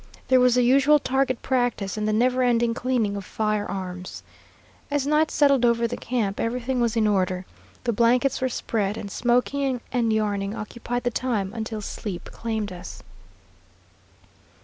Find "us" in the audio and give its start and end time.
12.73-13.03